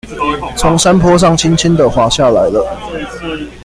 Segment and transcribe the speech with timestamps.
[0.57, 2.65] 從山坡上輕輕的滑下來了